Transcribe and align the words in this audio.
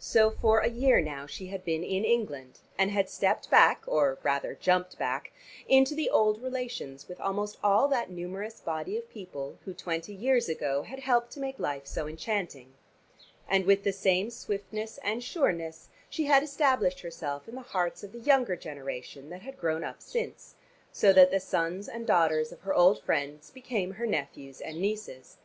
So 0.00 0.32
for 0.32 0.58
a 0.58 0.68
year 0.68 1.00
now 1.00 1.28
she 1.28 1.46
had 1.46 1.64
been 1.64 1.84
in 1.84 2.04
England, 2.04 2.58
and 2.76 2.90
had 2.90 3.08
stepped 3.08 3.48
back, 3.50 3.84
or 3.86 4.18
rather 4.24 4.56
jumped 4.60 4.98
back, 4.98 5.30
into 5.68 5.94
the 5.94 6.10
old 6.10 6.42
relations 6.42 7.06
with 7.06 7.20
almost 7.20 7.58
all 7.62 7.86
that 7.86 8.10
numerous 8.10 8.58
body 8.60 8.96
of 8.98 9.08
people 9.08 9.58
who 9.64 9.72
twenty 9.72 10.12
years 10.12 10.48
ago 10.48 10.82
had 10.82 10.98
helped 10.98 11.30
to 11.34 11.38
make 11.38 11.60
life 11.60 11.86
so 11.86 12.08
enchanting. 12.08 12.74
And 13.46 13.64
with 13.64 13.84
the 13.84 13.92
same 13.92 14.28
swiftness 14.30 14.98
and 15.04 15.22
sureness 15.22 15.88
she 16.10 16.24
had 16.24 16.42
established 16.42 16.98
herself 17.02 17.48
in 17.48 17.54
the 17.54 17.62
hearts 17.62 18.02
of 18.02 18.10
the 18.10 18.18
younger 18.18 18.56
generation 18.56 19.30
that 19.30 19.42
had 19.42 19.56
grown 19.60 19.84
up 19.84 20.02
since, 20.02 20.56
so 20.90 21.12
that 21.12 21.30
the 21.30 21.38
sons 21.38 21.86
and 21.88 22.08
daughters 22.08 22.50
of 22.50 22.62
her 22.62 22.74
old 22.74 23.00
friends 23.04 23.52
became 23.52 23.92
her 23.92 24.06
nephews 24.06 24.60
and 24.60 24.80
nieces. 24.80 25.36